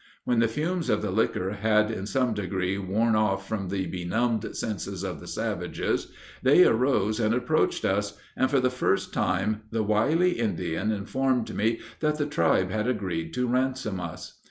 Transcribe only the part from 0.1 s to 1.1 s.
When the fumes of